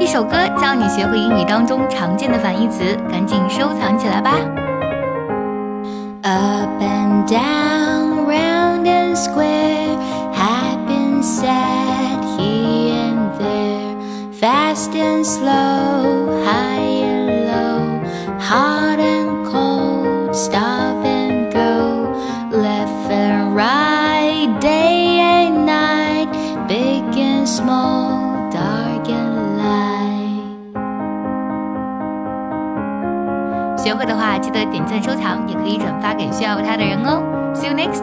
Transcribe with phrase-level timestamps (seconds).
[0.00, 4.32] 一首歌教你学会英语当中常见的反义词，赶紧收藏起来吧。
[6.22, 9.96] Up and down, round and square,
[10.32, 13.96] happy and sad, here and there,
[14.32, 18.00] fast and slow, high and low,
[18.38, 22.08] hot and cold, stop and go,
[22.50, 26.28] left and right, day and night,
[26.66, 28.07] big and small,
[33.79, 37.23] 学会的话，记得点赞收藏，也可以转发给需要它的人哦。
[37.55, 37.98] See you next。